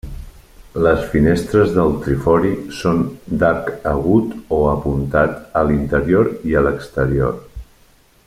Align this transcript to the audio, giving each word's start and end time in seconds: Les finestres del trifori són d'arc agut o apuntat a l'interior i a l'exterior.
Les 0.85 1.01
finestres 1.09 1.73
del 1.75 1.91
trifori 2.05 2.53
són 2.77 3.03
d'arc 3.43 3.69
agut 3.93 4.33
o 4.59 4.61
apuntat 4.71 5.37
a 5.63 5.65
l'interior 5.69 6.33
i 6.53 6.57
a 6.57 6.65
l'exterior. 6.69 7.37